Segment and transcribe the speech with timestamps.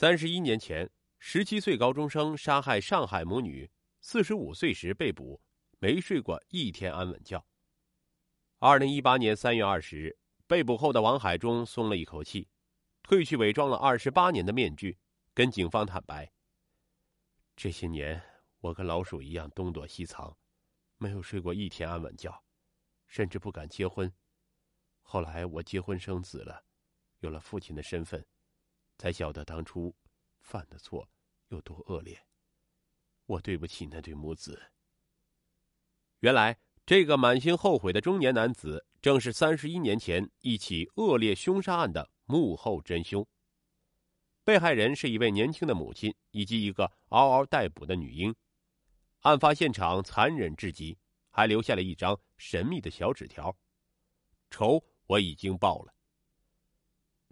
[0.00, 3.68] 三十一年前，十七岁高中生杀害上海母女，
[4.00, 5.42] 四十五岁时被捕，
[5.80, 7.44] 没睡过一天安稳觉。
[8.60, 10.16] 二零一八年三月二十日，
[10.46, 12.46] 被捕后的王海忠松了一口气，
[13.02, 14.96] 褪去伪装了二十八年的面具，
[15.34, 16.30] 跟警方坦白：
[17.56, 18.22] 这些年，
[18.60, 20.38] 我跟老鼠一样东躲西藏，
[20.98, 22.44] 没有睡过一天安稳觉，
[23.08, 24.14] 甚至不敢结婚。
[25.02, 26.62] 后来我结婚生子了，
[27.18, 28.24] 有了父亲的身份。
[28.98, 29.94] 才晓得当初
[30.40, 31.08] 犯的错
[31.48, 32.20] 有多恶劣。
[33.24, 34.72] 我对不起那对母子。
[36.20, 43.26] 原来，这个满心后悔的中年男子，正是三十一年前一起恶劣凶杀案的幕后真凶。
[44.42, 48.34] 被害人是一位年轻的母亲以及一个嗷嗷待哺的女婴。
[49.20, 50.96] 案发现场残忍至极，
[51.28, 53.54] 还留下了一张神秘的小纸条
[54.48, 55.92] ：“仇我已经报了。”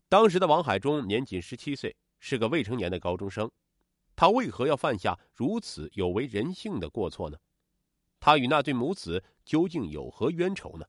[0.08, 3.50] 当时的王海忠年仅十七岁，是个未成年的高中生，
[4.14, 7.36] 他为何要犯下如此有违人性的过错呢？
[8.20, 10.86] 他与那对母子究竟有何冤仇呢？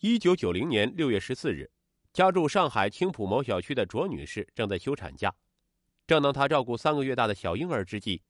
[0.00, 1.70] 一九九零年六月十四日，
[2.12, 5.34] 家住上海青浦某小区的卓女士正在休产假，
[6.06, 8.22] 正当她照顾三个月大的小婴儿之际，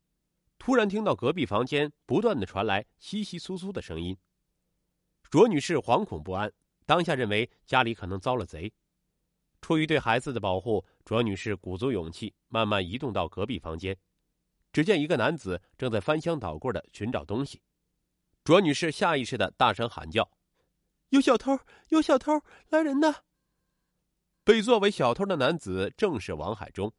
[0.56, 4.16] 突然听到隔壁房间不断的传来窸窸窣窣的声音。
[5.28, 6.52] 卓女士惶恐不安，
[6.86, 8.72] 当下认为家里可能遭了贼。
[9.72, 13.96] 出于对孩子的保护，卓女士鼓足勇气，慢慢移动到隔壁房间。
[14.70, 17.62] 只见一个男子正在翻箱倒柜的寻找东西。
[18.44, 20.30] 卓女士下意识的大声喊叫
[21.08, 21.58] ：“有小偷！
[21.88, 22.42] 有小偷！
[22.68, 23.22] 来人呐！”
[24.44, 26.92] 被作为小偷的男子正是王海忠。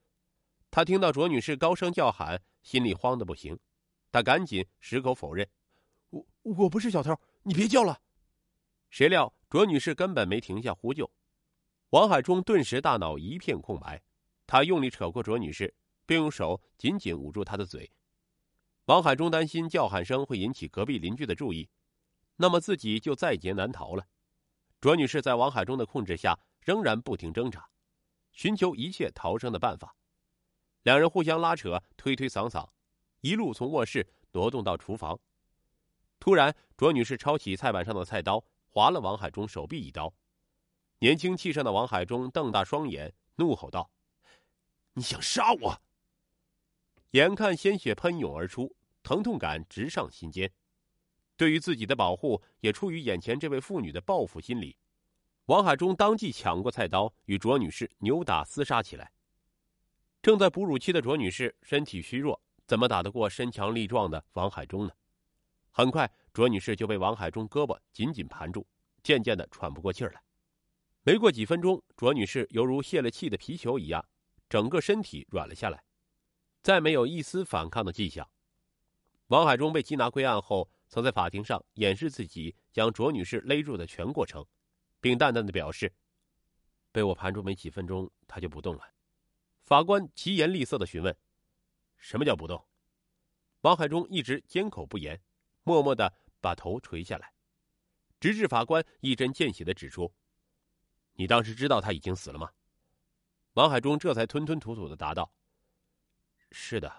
[0.71, 3.59] 他听到卓女士高声叫喊，心里慌得不行。
[4.11, 5.47] 他赶紧矢口否认
[6.09, 8.01] ：“我我不是小偷，你别叫了。”
[8.89, 11.07] 谁料卓女士根本没停下呼救。
[11.93, 14.01] 王海忠顿时大脑一片空白，
[14.47, 15.71] 他用力扯过卓女士，
[16.07, 17.87] 并用手紧紧捂住她的嘴。
[18.85, 21.69] 王海忠担心叫喊声会引起隔壁邻居的注意，
[22.37, 24.07] 那么自己就在劫难逃了。
[24.81, 27.69] 卓女士在王海忠的控制下，仍然不停挣扎，
[28.31, 29.95] 寻求一切逃生的办法。
[30.81, 32.67] 两人互相拉扯，推推搡搡，
[33.21, 35.19] 一路从卧室挪动到厨房。
[36.19, 40.11] 突然，卓女士抄起菜板上的菜刀，划了王海忠手臂一刀。
[41.03, 43.91] 年轻气盛的王海忠瞪大双眼，怒吼道
[44.95, 45.81] ：“你想杀我！”
[47.11, 50.49] 眼看鲜血喷涌而出，疼痛感直上心间。
[51.35, 54.77] 对于自己的保护，也出于眼前这位妇女的报复心理，
[55.47, 59.11] 王海忠当即抢过菜刀，与卓女士扭打厮杀起来。
[60.21, 64.93] 正在哺乳期的卓女士身体虚弱，怎么打得过身强力壮的王海忠呢？
[65.69, 68.65] 很快，卓女士就被王海忠胳膊紧紧盘住，
[69.03, 70.23] 渐渐的喘不过气来。
[71.05, 74.07] 没过几分钟，卓女士犹如泄了气的皮球一样，
[74.47, 75.83] 整个身体软了下来，
[76.61, 78.29] 再没有一丝反抗的迹象。
[79.27, 84.45] 王海忠被缉拿归案后，曾在法庭上演示自己将卓女士勒住的全过程，
[85.01, 85.93] 并淡淡的表示
[86.93, 88.93] ：“被我盘住没几分钟，她就不动了。”
[89.65, 91.13] 法官疾言厉色的询问
[91.97, 92.65] ：“什么叫不动？”
[93.59, 95.21] 王海忠一直缄口不言，
[95.63, 97.33] 默默的把头垂下来，
[98.21, 100.13] 直至法官一针见血的指出。
[101.13, 102.51] 你当时知道他已经死了吗？
[103.53, 105.31] 王海忠这才吞吞吐吐的答道
[106.49, 106.91] ：“是的，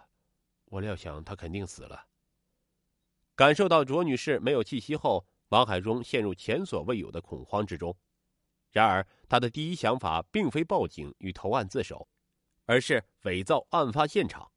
[0.67, 2.07] 我料想他肯定死了。”
[3.35, 7.97] 感受到卓女士没有气息后，王海忠陷入前所未有的恐慌之中。
[8.71, 12.09] 然而，他的第一想法并非报警与投案自首，
[12.67, 14.51] 而是伪造案发现场。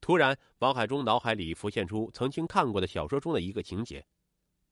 [0.00, 4.06] 突然，王海忠脑海里浮现出曾经看过的小说中的一个情节，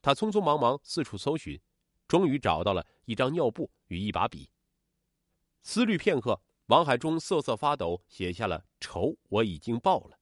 [0.00, 1.60] 他匆匆忙忙四处搜寻。
[2.06, 4.50] 终于找到了一张尿布与一把笔。
[5.62, 10.18] 思虑片刻，王海忠瑟瑟发抖，写下了“仇我已经报了”。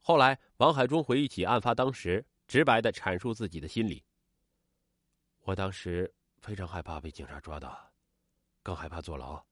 [0.00, 4.04] 后来，王海忠回忆起案发当时，直白的阐述自己的心理
[5.40, 7.92] ：“我当时非常害怕被警察抓到，
[8.62, 9.44] 更害怕坐牢，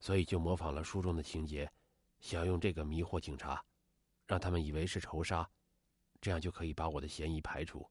[0.00, 1.70] 所以就模仿了书中的情节，
[2.18, 3.64] 想用这个迷惑警察，
[4.26, 5.48] 让他们以为是仇杀，
[6.20, 7.88] 这样就可以把我的嫌疑排除。”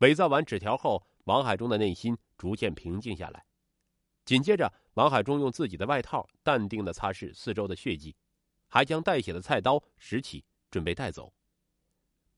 [0.00, 1.06] 伪造完纸条后。
[1.24, 3.44] 王海忠的内心逐渐平静下来，
[4.24, 8.14] 紧接着，王海忠用自己的外套淡定的擦拭四周的血迹，
[8.68, 11.32] 还将带血的菜刀拾起，准备带走。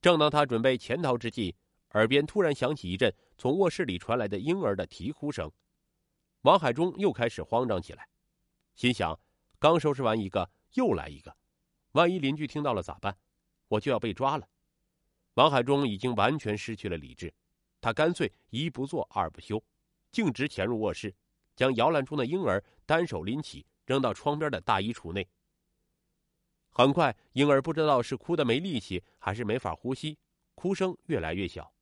[0.01, 1.57] 正当他准备潜逃之际，
[1.91, 5.51] 耳边突然响起一阵从卧室里传来的婴儿的啼哭声，
[6.43, 8.09] 王海忠又开始慌张起来，
[8.77, 9.19] 心想：
[9.59, 11.37] 刚收拾完一个，又来一个，
[11.93, 13.17] 万一邻居听到了咋办？
[13.69, 14.49] 我就要被抓了。
[15.35, 17.35] 王海忠已经完全失去了理智。
[17.81, 19.63] 他干脆一不做二不休，
[20.11, 21.15] 径直潜入卧室，
[21.55, 25.29] 将摇篮中的婴儿单手拎起，扔到窗边的大衣橱内。
[26.71, 30.19] 很快，婴儿不知道是哭的没力气，还是没法呼吸，
[30.55, 31.73] 哭声越来越小。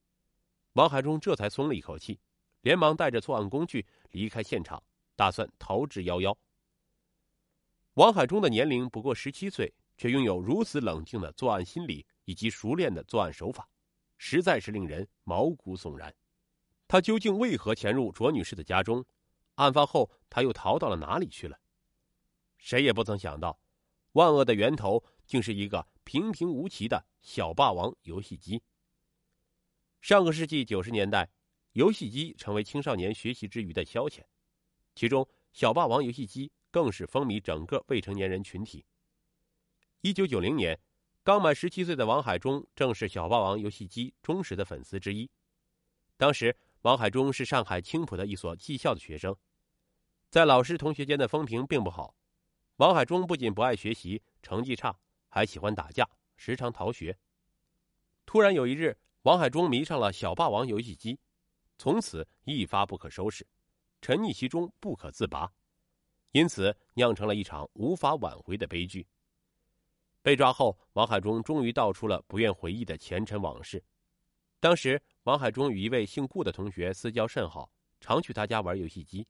[0.74, 2.20] 王海忠这才松了一口气，
[2.60, 4.82] 连忙带着作案工具离开现场，
[5.16, 6.36] 打算逃之夭夭。
[7.94, 13.68] 王海忠的年龄不过十七岁，却拥有如此冷静的作案心理以及熟练的作案手法，
[14.16, 16.14] 实在是令人毛骨悚然。
[16.86, 19.04] 他究竟为何潜入卓女士的家中？
[19.54, 21.58] 案发后，他又逃到了哪里去了？
[22.58, 23.58] 谁也不曾想到。
[24.12, 28.62] 万恶的源头竟是一个平平无奇的小霸王游戏机。
[30.00, 31.28] 上个世纪九十年代，
[31.72, 34.22] 游戏机成为青少年学习之余的消遣，
[34.94, 38.84] 其中小霸王游戏机更是风靡整个未成年人群体。
[40.00, 40.78] 一九九零年，
[41.24, 45.30] 刚满十七岁的王海忠正是小霸王游戏机忠实的粉丝之一。
[46.18, 49.34] 当时，王海忠是上海青浦的一所技校的学生，
[50.28, 52.14] 在老师同学间的风评并不好。
[52.76, 54.94] 王海忠不仅不爱学习，成绩差，
[55.30, 56.06] 还喜欢打架，
[56.36, 57.16] 时常逃学。
[58.26, 61.18] 突然有一日，王海忠迷上了小霸王游戏机，
[61.78, 63.46] 从此一发不可收拾，
[64.02, 65.50] 沉溺其中不可自拔，
[66.32, 69.06] 因此酿成了一场无法挽回的悲剧。
[70.24, 73.84] 被抓后，王海忠终于道出了不愿回忆的前尘往事。
[74.58, 79.28] 当时，王海忠与一位姓顾的同学私交甚好，常去他家玩游戏机。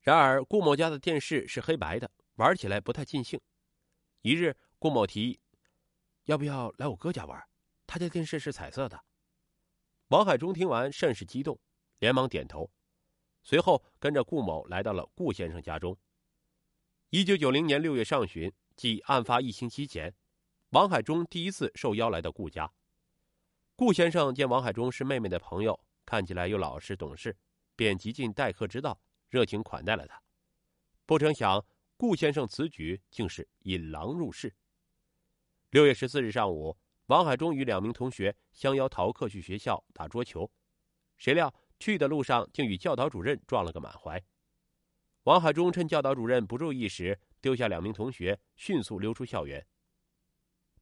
[0.00, 2.10] 然而，顾某家的电视是黑白的。
[2.34, 3.40] 玩起来不太尽兴。
[4.22, 5.38] 一日，顾某提议
[6.26, 7.40] ：“要不要来我哥家玩？
[7.86, 9.00] 他家电视是彩色的。”
[10.08, 11.56] 王海忠听完甚是激动，
[12.00, 12.68] 连忙点头。
[13.44, 15.96] 随后跟着顾某来到了顾先生家中。
[17.10, 20.14] 一九九零年六月上旬，即案发一星期前，
[20.70, 22.72] 王海忠第一次受邀来到顾家。
[23.76, 27.36] 顾先生见王海忠是妹妹的朋友，看起来又老实懂事，
[27.76, 30.22] 便极尽待客之道，热情款待了他。
[31.06, 31.64] 不成想。
[31.94, 34.52] 顾先生此举竟是引狼入室。
[35.70, 36.76] 六月十四日上午，
[37.06, 40.50] 王海忠与两名同学相邀逃课去学校打桌球，
[41.16, 44.20] 谁料去的路上竟与教导主任撞了个满怀。
[45.22, 49.66] 王海忠趁教导主任不注意时，丢下两名同学，迅速溜出校园。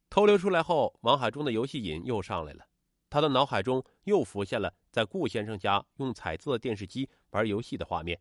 [0.08, 2.68] 偷溜出来后，王海忠的游戏瘾又上来了，
[3.08, 8.20] 他的脑海中又浮现了在顾先生家用彩色电视机玩游戏的画面。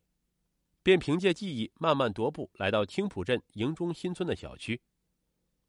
[0.81, 4.81] 便凭借记忆慢慢踱步来到青浦镇营中新村的小区，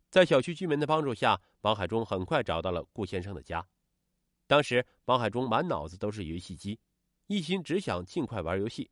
[0.09, 3.67] 在小区居民的帮助下，王海忠很快找到了顾先生的家。
[4.47, 6.79] 当时，王海忠满脑子都是游戏机，
[7.27, 8.91] 一心只想尽快玩游戏。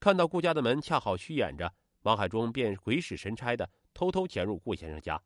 [0.00, 5.22] 看到顾家的门恰好虚掩着，王海忠便鬼使神差的偷偷潜入顾先生家。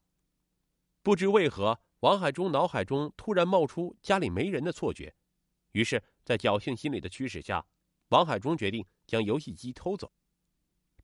[1.02, 5.14] 不知为何，王海忠脑海中突然冒出家里没人的错觉，
[5.72, 7.66] 于是，在侥幸心理的驱使下。
[8.08, 10.12] 王海忠决定将游戏机偷走。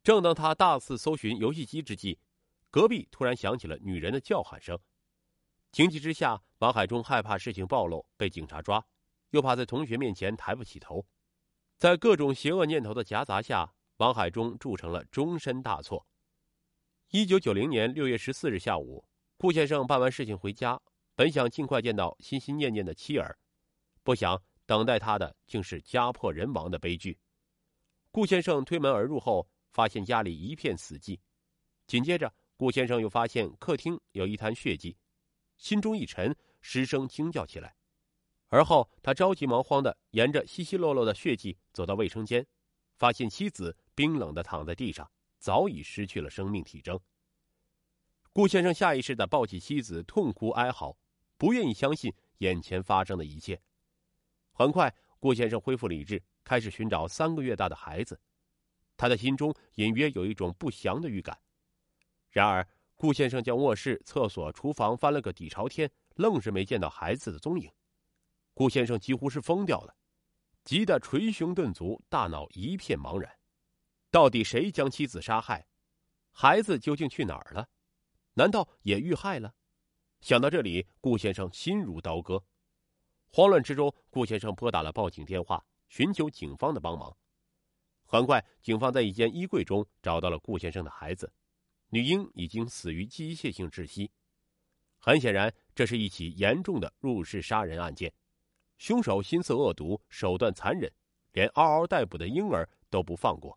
[0.03, 2.19] 正当他大肆搜寻游戏机之际，
[2.71, 4.79] 隔壁突然响起了女人的叫喊声。
[5.73, 8.87] 情急之下，王海忠害怕事情暴露被警察抓，
[9.31, 11.07] 又怕在同学面前抬不起头，
[11.77, 16.07] 在各种邪恶念头的夹杂下，王海忠铸成了终身大错。
[17.11, 19.05] 一九九零年六月十四日下午，
[19.37, 20.81] 顾先生办完事情回家，
[21.15, 23.39] 本想尽快见到心心念念的妻儿，
[24.03, 24.43] 不想。
[24.67, 27.19] 等待他的竟是家破人亡的悲剧。
[28.11, 31.19] 顾先生推门而入后，发现家里一片死寂。
[31.87, 34.95] 紧接着，顾先生又发现客厅有一滩血迹，
[35.57, 37.75] 心中一沉，失声惊叫起来。
[38.49, 42.47] 而后，他着急忙慌的沿着稀稀落落的血迹走到卫生间，
[42.99, 47.01] 发现妻子冰冷的躺在地上，早已失去了生命体征。
[48.33, 50.97] 顾先生下意识的抱起妻子，痛哭哀嚎，
[51.37, 53.61] 不愿意相信眼前发生的一切。
[54.53, 58.21] 很快，顾先生恢复理智，开始寻找三个月大的孩子。
[58.97, 61.37] 他的心中隐约有一种不祥的预感。
[62.31, 62.65] 然而，
[62.95, 67.69] 顾先生将卧室、厕所、厨房翻了个底朝天，愣是没见到孩子的踪影。
[68.55, 69.97] 顾先生几乎是疯掉了，
[70.63, 73.38] 急得捶胸顿足，大脑一片茫然。
[74.19, 75.65] 到底谁将妻子杀害？
[76.33, 77.69] 孩子究竟去哪儿了？
[78.35, 79.55] 难道也遇害了？
[80.21, 82.45] 想到这里，顾先生心如刀割。
[83.29, 87.17] 慌乱之中，顾先生拨打了报警电话，寻求警方的帮忙。
[88.07, 91.33] 很快，警方在一间衣柜中找到了顾先生的孩子，
[91.91, 94.11] 女婴已经死于机械性窒息。
[94.99, 98.13] 很显然，这是一起严重的入室杀人案件，
[98.79, 100.93] 凶手心思恶毒，手段残忍，
[101.31, 103.57] 连嗷嗷待哺的婴儿都不放过，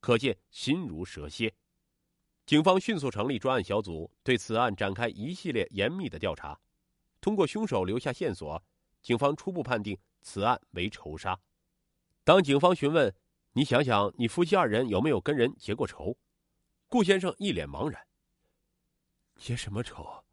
[0.00, 1.54] 可见心如蛇蝎。
[2.46, 6.58] 警方迅速成立专案小组，对此案展开一系列严密的调查，
[7.20, 8.62] 通过凶手留下线索。
[9.02, 11.38] 警方初步判定此案为仇杀。
[12.24, 13.14] 当警方询问
[13.52, 16.16] “你想想，你夫妻二人有没有跟人结过仇？”
[16.88, 18.06] 顾先生一脸茫然。
[19.36, 20.24] 结什么仇？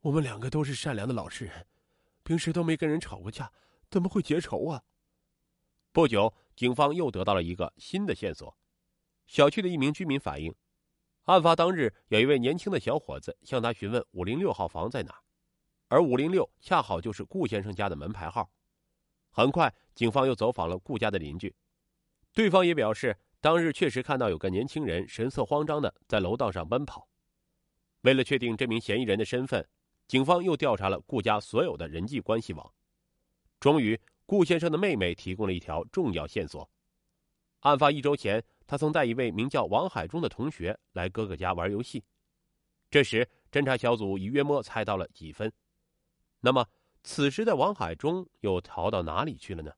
[0.00, 1.66] 我们两个都是善良的老实人，
[2.24, 3.50] 平时都没跟人吵过架，
[3.88, 4.82] 怎么会结仇啊？
[5.92, 8.54] 不久，警方又得到了一个新的线索：
[9.26, 10.54] 小区的一名居民反映，
[11.22, 15.20] 案发当日有一位年轻的小伙子向他询问五零六号房在哪，
[15.88, 18.50] 而五零六恰好就是顾先生家的门牌号。
[19.30, 21.54] 很快，警方又走访了顾家的邻居，
[22.32, 27.08] 对方也表示，当日确实看到有个年轻人神色慌张的在楼道上奔跑。
[28.02, 29.66] 为了确定这名嫌疑人的身份，
[30.06, 32.72] 警方又调查了顾家所有的人际关系网。
[33.58, 36.70] 终于，顾先生的妹妹提供了一条重要线索：
[37.60, 42.04] 案发一周前，他曾带一位名叫王海忠的同学来哥哥家玩游戏。
[42.90, 45.52] 这时，侦查小组已约摸猜到了几分。
[46.40, 46.66] 那么，
[47.02, 49.72] 此时的王海忠又逃到哪里去了呢？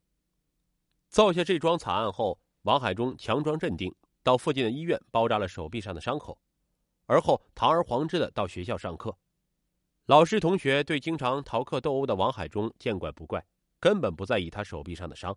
[1.08, 6.38] 造下这桩惨案后，王海忠强装镇定，到附近的医院包扎了手臂上的伤口。
[7.06, 9.16] 而后堂而皇之的到学校上课，
[10.06, 13.46] 老师同学对经常逃课斗殴的王海忠见怪不怪，
[13.78, 15.36] 根本不在意他手臂上的伤。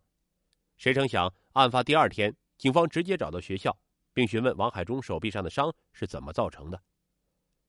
[0.77, 3.75] 谁成想，案发第二天，警方直接找到学校，
[4.13, 6.80] 并询问王海忠手臂上的伤是怎么造成的。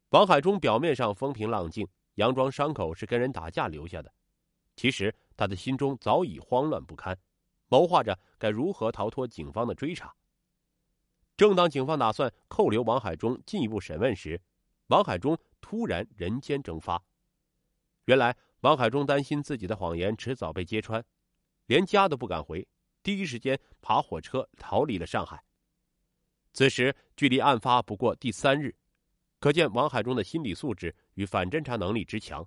[0.08, 4.12] 王海忠表面上风平浪静，佯装伤口是跟人打架留下的，
[4.74, 7.16] 其实他的心中早已慌乱不堪，
[7.68, 10.12] 谋划着该如何逃脱警方的追查。
[11.36, 14.42] 正当警方打算扣留王海忠进一步审问时，
[14.88, 17.00] 王海忠突然人间蒸发。
[18.06, 21.02] 原来，王海忠担心自己的谎言迟早被揭穿，
[21.66, 22.66] 连家都不敢回，
[23.02, 25.42] 第一时间爬火车逃离了上海。
[26.52, 28.74] 此时距离案发不过第三日，
[29.38, 32.46] 可见王海忠的心理素质与反侦查能力之强。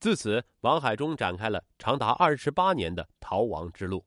[0.00, 4.04] 自此，王海忠展开了长达二十八年的逃亡之路。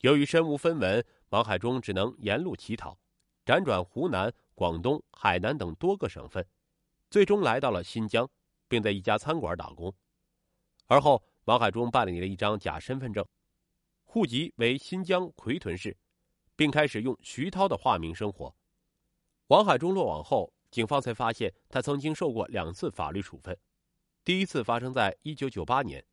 [0.00, 2.98] 由于身无分文，王海忠只能沿路乞讨。
[3.46, 6.46] 辗转湖南、广东、海南等多个省份，
[7.10, 8.28] 最终来到了新疆，
[8.68, 9.92] 并在一家餐馆打工。
[10.86, 13.26] 而后，王海忠办理了一张假身份证，
[14.12, 15.96] 户籍为新疆奎屯市，
[16.56, 18.52] 并开始用徐涛的化名生活。
[19.46, 23.56] 王海忠落网后，警方才发现他曾经受过两次法律处分。
[24.24, 26.04] 第一次发生在一九九八年，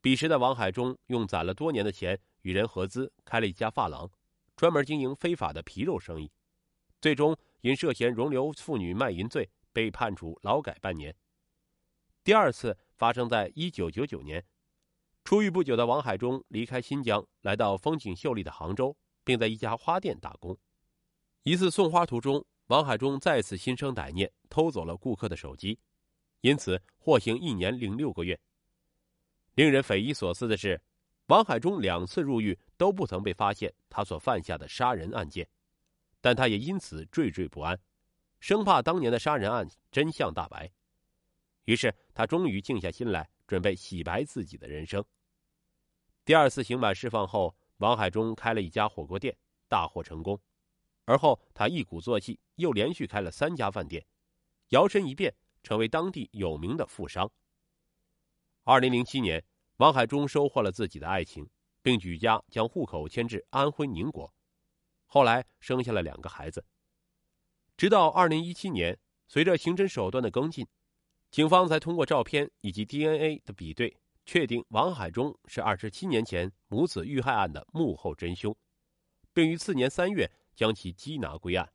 [0.00, 4.10] 彼时的王海忠用攒了多年的钱与人合资开了一家发廊，
[4.56, 6.32] 专门经营非法的皮肉生意。
[7.02, 11.14] 最终因涉嫌容留妇女卖淫罪被判处劳改半年。
[12.24, 14.42] 第二次发生在一九九九年，
[15.26, 20.56] 出狱不久的王海忠离开新疆，来到风景秀丽的杭州，并在一家花店打工。
[21.42, 25.76] 一次送花途中，王海忠再次心生歹念，偷走了顾客的手机，
[26.42, 28.38] 因此获刑一年零六个月。
[29.56, 30.80] 令人匪夷所思的是，
[31.26, 35.44] 王海忠两次入狱都不曾被发现他所犯下的杀人案件。
[36.20, 37.76] 但他也因此惴惴不安，
[38.38, 40.70] 生怕当年的杀人案真相大白。
[41.64, 45.04] 于是他终于静下心来，准备洗白自己的人生。
[46.26, 50.36] 第二次刑满释放后，王海忠开了一家火锅店，大获成功。
[51.04, 54.04] 而后他一鼓作气，又连续开了三家饭店，
[54.70, 57.30] 摇身一变成为当地有名的富商。
[58.64, 59.44] 二零零七年，
[59.76, 61.48] 王海忠收获了自己的爱情，
[61.80, 64.34] 并举家将户口迁至安徽宁国。
[65.06, 66.64] 后来生下了两个孩子。
[67.76, 70.66] 直到二零一七年，随着刑侦手段的跟进，
[71.30, 78.54] 警方才通过照片以及 DNA 的比对，确定王海忠是二十七年前母子遇害案的幕后真凶，
[79.32, 81.72] 并于次年三月将其缉拿归案。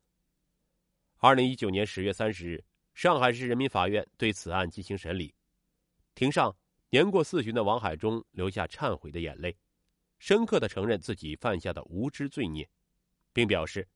[1.18, 5.34] 二零一九年十月三十日，上海市人民法院对此案进行审理。
[6.14, 6.56] 庭上，
[6.90, 9.58] 年过四旬的王海忠流下忏悔的眼泪，
[10.20, 12.70] 深刻的承认自己犯下的无知罪孽。
[13.34, 13.88] 并表示：“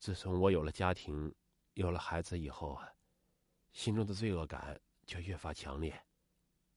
[0.00, 1.34] 自从我有了家庭，
[1.74, 2.88] 有了孩子以后啊，
[3.72, 6.02] 心中的罪恶感就越发强烈。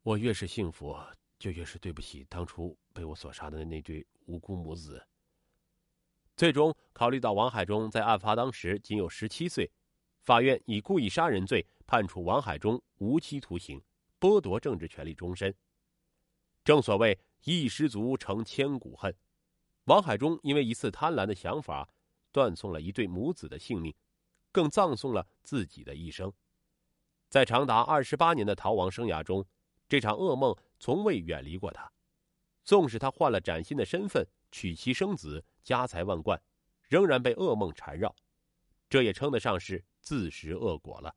[0.10, 0.98] 我越是幸福，
[1.38, 5.06] 就越是对不起当初被我所杀的那对无辜母子。”
[6.36, 9.72] 最终，考虑到王海忠在案发当时仅有十七岁，
[10.24, 13.80] 法院以故意杀人罪判处王海忠无期徒刑，
[14.20, 15.54] 剥夺政治权利终身。
[16.63, 19.16] 正所谓一失足成千古恨。
[19.84, 21.88] 王海忠因为一次贪婪的想法，
[22.32, 23.94] 断送了一对母子的性命，
[24.51, 26.34] 更葬送了自己的一生。
[27.30, 29.46] 在长达二十八年的逃亡生涯中，
[29.89, 31.91] 这场噩梦从未远离过他。
[32.63, 36.39] 纵使他换了崭新的身份，娶妻生子，家财万贯，
[36.88, 38.15] 仍然被噩梦缠绕。
[38.88, 41.15] 这也称得上是自食恶果了。